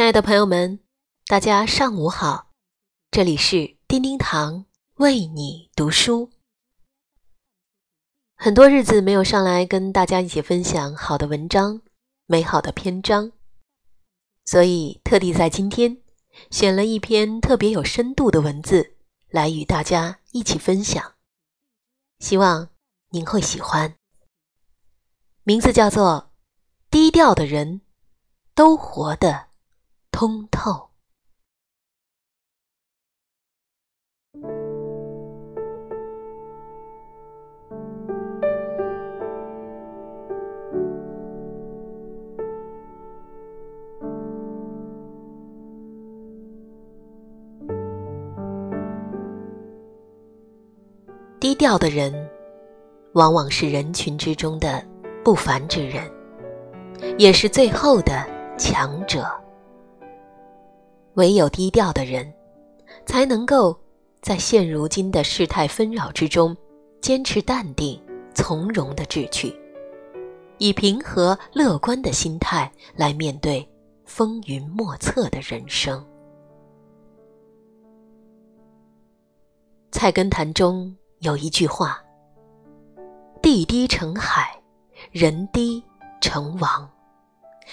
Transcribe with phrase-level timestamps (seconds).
[0.00, 0.80] 亲爱的朋友们，
[1.26, 2.52] 大家上午好！
[3.10, 6.30] 这里是叮叮堂为你读书。
[8.34, 11.82] 很多日子没有上来跟大家一起分享好的文章、
[12.24, 13.32] 美好的篇章，
[14.46, 15.98] 所以特地在今天
[16.50, 18.96] 选了一篇特别有深度的文字
[19.28, 21.12] 来与大家一起分享，
[22.20, 22.70] 希望
[23.10, 23.94] 您会喜欢。
[25.42, 26.32] 名字叫做
[26.90, 27.82] 《低调的人
[28.54, 29.28] 都活得》。
[30.20, 30.90] 通透。
[51.40, 52.12] 低调的人，
[53.14, 54.86] 往往是人群之中的
[55.24, 56.04] 不凡之人，
[57.16, 58.22] 也是最后的
[58.58, 59.39] 强者。
[61.14, 62.32] 唯有低调的人，
[63.04, 63.78] 才能够
[64.22, 66.56] 在现如今的事态纷扰之中，
[67.00, 68.00] 坚持淡定
[68.34, 69.54] 从容的志趣，
[70.58, 73.68] 以平和乐观的心态来面对
[74.04, 76.04] 风云莫测的人生。
[79.90, 82.00] 菜根谭中有一句话
[83.42, 84.62] ：“地低成海，
[85.10, 85.82] 人低
[86.20, 86.88] 成王。”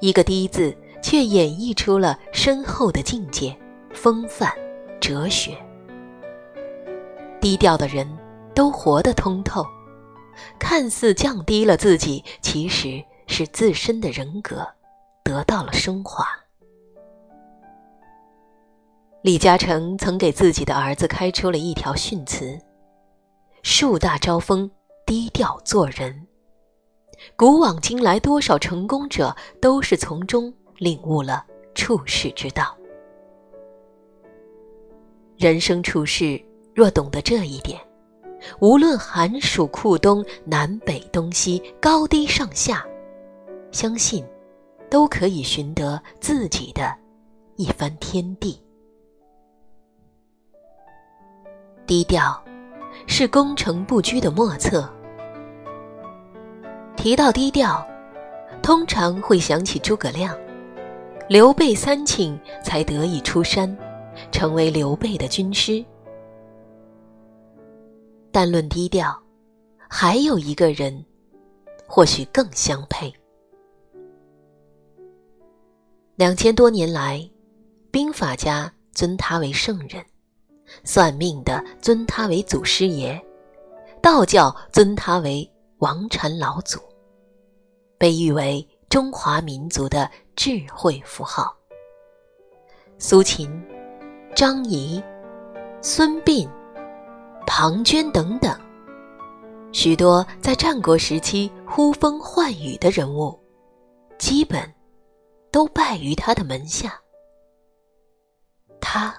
[0.00, 0.76] 一个“低”字。
[1.02, 3.56] 却演绎出了深厚的境界、
[3.92, 4.52] 风范、
[5.00, 5.56] 哲学。
[7.40, 8.06] 低调的人
[8.54, 9.64] 都活得通透，
[10.58, 14.66] 看似降低了自己，其实是自身的人格
[15.22, 16.26] 得到了升华。
[19.22, 22.58] 李嘉诚曾给自己的儿子开出了一条训词
[23.62, 24.70] ：“树大招风，
[25.04, 26.26] 低调做人。”
[27.34, 30.54] 古往今来，多少成功者都是从中。
[30.78, 32.76] 领悟了处世之道，
[35.36, 36.40] 人生处世
[36.74, 37.80] 若懂得这一点，
[38.60, 42.86] 无论寒暑酷冬、南北东西、高低上下，
[43.72, 44.24] 相信
[44.88, 46.96] 都可以寻得自己的
[47.56, 48.62] 一番天地。
[51.86, 52.40] 低调
[53.06, 54.88] 是攻城不居的莫测。
[56.96, 57.84] 提到低调，
[58.62, 60.38] 通常会想起诸葛亮。
[61.28, 63.76] 刘备三请才得以出山，
[64.32, 65.84] 成为刘备的军师。
[68.32, 69.14] 但论低调，
[69.90, 71.04] 还有一个人，
[71.86, 73.12] 或许更相配。
[76.16, 77.22] 两千多年来，
[77.90, 80.02] 兵法家尊他为圣人，
[80.82, 83.20] 算命的尊他为祖师爷，
[84.00, 85.46] 道教尊他为
[85.76, 86.80] 王禅老祖，
[87.98, 90.10] 被誉为中华民族的。
[90.38, 91.52] 智慧符号。
[92.96, 93.50] 苏秦、
[94.36, 95.02] 张仪、
[95.82, 96.48] 孙膑、
[97.44, 98.56] 庞涓等等，
[99.72, 103.36] 许多在战国时期呼风唤雨的人物，
[104.16, 104.72] 基本
[105.50, 106.96] 都败于他的门下。
[108.80, 109.12] 他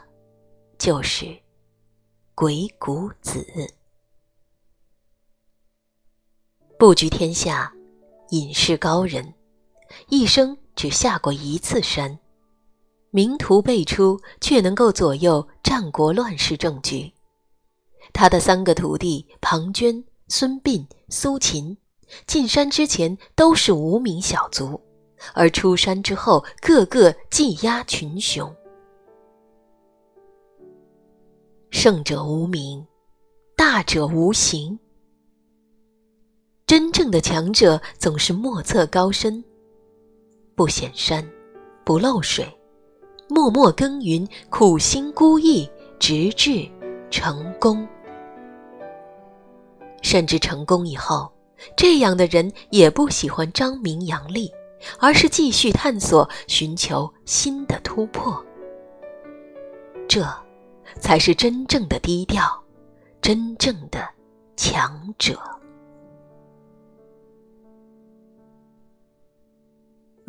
[0.78, 1.38] 就是
[2.34, 3.46] 鬼谷子，
[6.78, 7.74] 布局天下，
[8.30, 9.34] 隐士高人，
[10.10, 10.58] 一生。
[10.76, 12.20] 只下过一次山，
[13.10, 17.12] 名图辈出，却能够左右战国乱世政局。
[18.14, 21.76] 他的三个徒弟庞涓、孙膑、苏秦，
[22.26, 24.80] 进山之前都是无名小卒，
[25.34, 28.56] 而出山之后，个个技压群雄。
[31.72, 32.88] 胜者无名，
[33.58, 34.80] 大者无形。
[36.66, 39.44] 真正的强者总是莫测高深。
[40.60, 41.26] 不显山，
[41.86, 42.46] 不漏水，
[43.30, 46.70] 默默耕耘，苦心孤诣，直至
[47.10, 47.88] 成功。
[50.02, 51.32] 甚至成功以后，
[51.78, 54.52] 这样的人也不喜欢张明扬利，
[55.00, 58.46] 而是继续探索，寻求新的突破。
[60.10, 60.28] 这，
[61.00, 62.44] 才是真正的低调，
[63.22, 64.06] 真正的
[64.58, 65.40] 强者。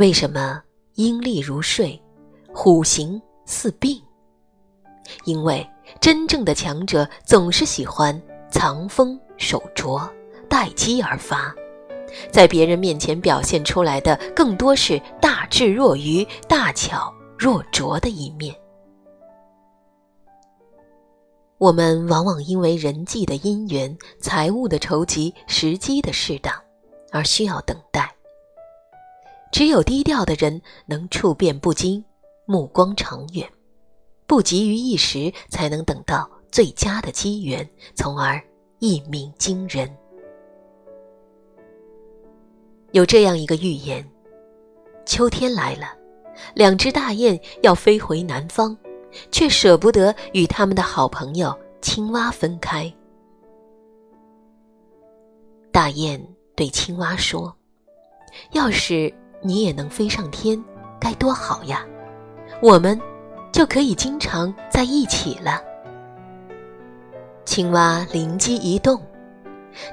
[0.00, 0.62] 为什么
[0.94, 2.02] 鹰立如睡，
[2.54, 4.02] 虎行似病？
[5.26, 5.68] 因为
[6.00, 8.18] 真正的强者总是喜欢
[8.50, 10.10] 藏锋守拙，
[10.48, 11.54] 待机而发，
[12.32, 18.56] 在别人面前表现出来的更多是大智若愚、大巧若拙的一面。
[21.58, 26.54] 我们往往因为人际的姻缘、财务的筹集、时机的适当，
[27.12, 28.10] 而需要等待。
[29.52, 32.04] 只有低调的人能处变不惊，
[32.46, 33.48] 目光长远，
[34.26, 38.40] 不急于一时，才能等到最佳的机缘，从而
[38.78, 39.90] 一鸣惊人。
[42.92, 44.08] 有这样一个寓言：
[45.04, 45.94] 秋天来了，
[46.54, 48.76] 两只大雁要飞回南方，
[49.30, 52.92] 却舍不得与他们的好朋友青蛙分开。
[55.72, 56.20] 大雁
[56.56, 57.54] 对青蛙说
[58.52, 60.62] ：“要是你也能飞上天，
[61.00, 61.86] 该多好呀！
[62.62, 63.00] 我们
[63.52, 65.62] 就可以经常在一起了。”
[67.44, 69.00] 青蛙灵机一动。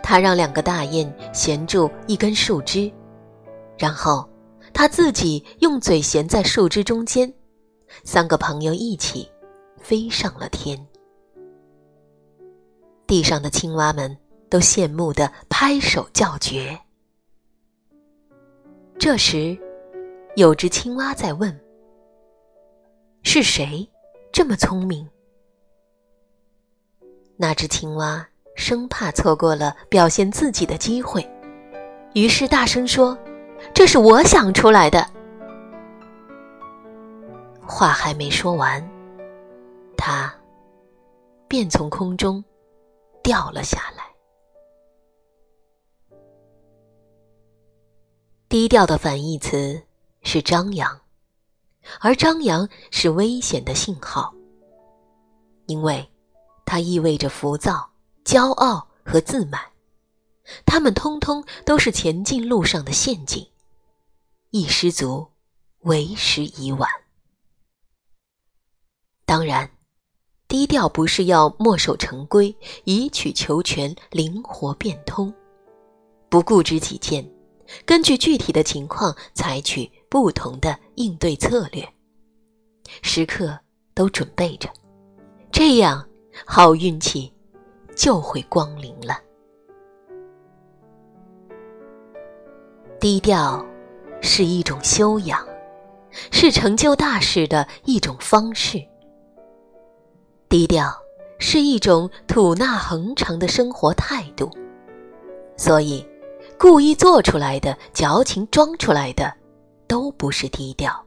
[0.01, 2.91] 它让两个大雁衔住一根树枝，
[3.77, 4.27] 然后
[4.73, 7.31] 它自己用嘴衔在树枝中间，
[8.03, 9.29] 三个朋友一起
[9.79, 10.83] 飞上了天。
[13.05, 14.17] 地上的青蛙们
[14.49, 16.77] 都羡慕地拍手叫绝。
[18.99, 19.57] 这时，
[20.35, 21.57] 有只青蛙在问
[23.23, 23.89] ：“是谁
[24.31, 25.07] 这么聪明？”
[27.37, 28.27] 那只青蛙。
[28.59, 31.23] 生怕错过了表现自己的机会，
[32.15, 33.15] 于是大声说
[33.71, 35.07] ：“这是我想出来的。”
[37.61, 38.83] 话还没说完，
[39.95, 40.33] 他
[41.47, 42.43] 便从空中
[43.21, 44.06] 掉了下来。
[48.57, 49.79] 低调的反义词
[50.23, 50.99] 是张扬，
[51.99, 54.33] 而张扬是危险的信号，
[55.67, 56.09] 因为
[56.65, 57.87] 它意味着浮躁。
[58.25, 59.61] 骄傲和自满，
[60.65, 63.47] 他们通通都是前进路上的陷阱。
[64.49, 65.27] 一失足，
[65.81, 66.89] 为时已晚。
[69.23, 69.69] 当然，
[70.47, 75.31] 低调不是要墨守成规、以曲求全、灵活变通，
[76.27, 77.23] 不固执己见，
[77.85, 81.87] 根据具体的情况采取不同的应对策略，
[83.01, 83.57] 时刻
[83.93, 84.69] 都准备着，
[85.51, 86.07] 这样
[86.45, 87.33] 好运气。
[87.97, 89.19] 就会光临了。
[92.99, 93.65] 低调
[94.21, 95.43] 是一种修养，
[96.31, 98.79] 是成就大事的一种方式。
[100.47, 100.95] 低调
[101.39, 104.47] 是一种吐纳恒长的生活态度。
[105.57, 106.07] 所以，
[106.59, 109.33] 故意做出来的、矫情装出来的，
[109.87, 111.03] 都不是低调。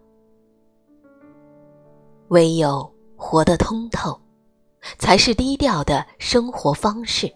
[2.29, 4.19] 唯有活得通透。
[4.99, 7.31] 才是低调的生活方式，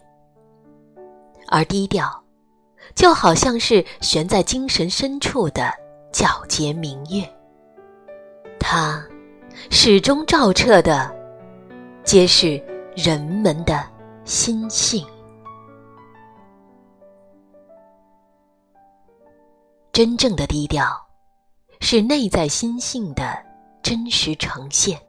[1.48, 2.24] 而低调，
[2.94, 5.70] 就好像是悬在精神深处的
[6.10, 7.22] 皎洁明月，
[8.58, 9.04] 它
[9.68, 11.14] 始终照彻的，
[12.02, 12.58] 皆是
[12.96, 13.86] 人们的
[14.24, 15.06] 心性。
[19.94, 20.84] 真正的低调，
[21.78, 23.40] 是内在心性的
[23.80, 25.00] 真实呈现。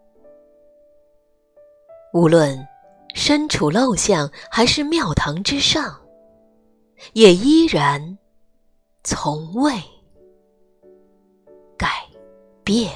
[2.14, 2.56] 无论
[3.16, 6.00] 身处陋巷还是庙堂之上，
[7.14, 8.20] 也依然
[9.04, 9.74] 从未
[11.76, 12.06] 改
[12.64, 12.94] 变。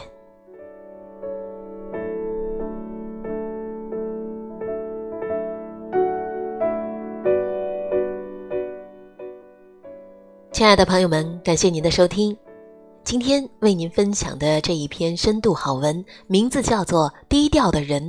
[10.60, 12.38] 亲爱的朋友们，感谢您的收听。
[13.06, 18.04] 今天为您分享的这一篇深度好文，名字叫做《低调的人》。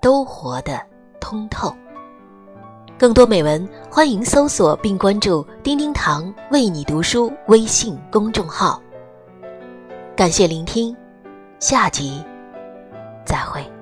[0.00, 0.80] 都活得
[1.18, 1.74] 通透。
[2.96, 8.80] 更多美文，欢迎搜索并关注“丁丁堂为你读书”微信公众号。
[10.16, 10.96] 感谢聆听，
[11.58, 12.22] 下集
[13.24, 13.75] 再会。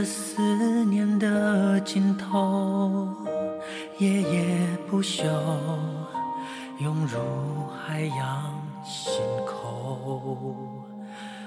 [0.00, 0.40] 这思
[0.86, 3.06] 念的尽头
[3.98, 4.56] 夜夜
[4.88, 5.22] 不休，
[6.78, 7.18] 涌入
[7.68, 8.50] 海洋
[8.82, 9.12] 心
[9.44, 10.56] 口。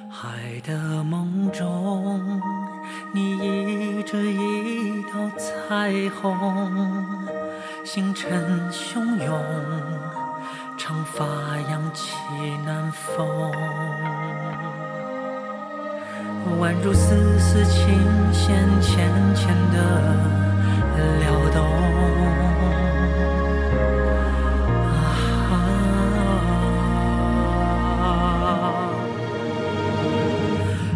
[0.08, 2.40] 海的梦中，
[3.12, 5.92] 你倚着一道彩
[6.22, 6.38] 虹，
[7.84, 9.44] 星辰汹涌，
[10.78, 11.26] 长发
[11.72, 12.16] 扬起
[12.64, 13.52] 南风，
[16.60, 18.00] 宛如丝丝琴
[18.32, 19.78] 弦浅浅的
[21.20, 21.64] 撩动。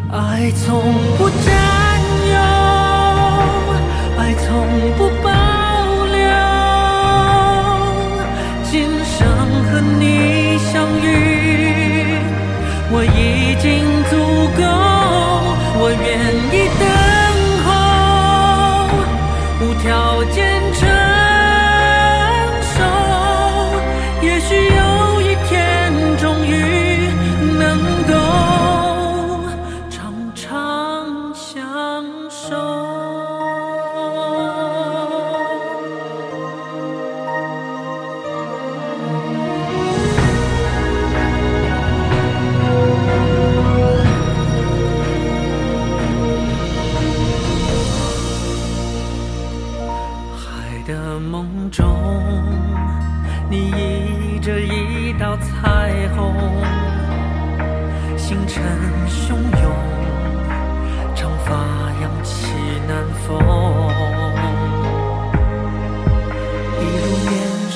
[0.10, 1.30] 爱从不
[20.32, 20.97] 坚持。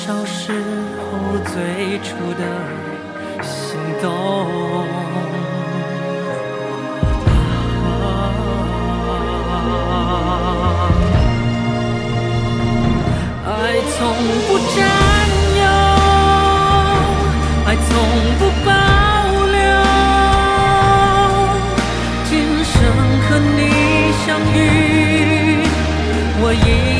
[0.04, 0.50] 小时
[0.98, 1.54] 候最
[2.00, 2.42] 初的
[3.40, 4.08] 心动，
[13.46, 13.48] 爱
[13.92, 13.96] 从
[14.48, 14.76] 不占
[15.62, 15.62] 有，
[17.64, 17.88] 爱从
[18.40, 18.68] 不保
[19.52, 19.56] 留，
[22.28, 22.30] 今
[22.64, 22.74] 生
[23.28, 23.60] 和你
[24.26, 24.58] 相遇，
[26.40, 26.91] 我一。